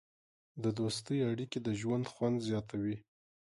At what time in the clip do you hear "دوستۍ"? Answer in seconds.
0.79-1.19